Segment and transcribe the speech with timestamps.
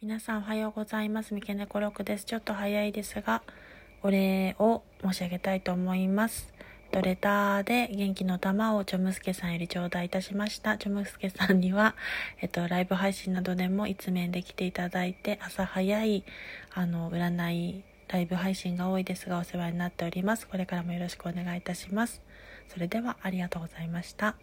[0.00, 1.34] 皆さんおはようございます。
[1.34, 2.24] 三毛猫六です。
[2.24, 3.42] ちょっと早いですが、
[4.04, 6.54] お礼を申し上げたいと思います。
[6.92, 10.78] とレターで元気の玉をちょむすけさんより頂戴いたしました。
[10.78, 11.96] ちょむすけさんには、
[12.40, 16.22] えっと、ライブ配信などでも一面で来ていただいて、朝早い、
[16.72, 20.46] あの、占い、ライブ配信が多いですがお世話になっております。
[20.46, 22.22] これからもよろしくお願いいたします。
[22.68, 24.36] それではありがとうございました。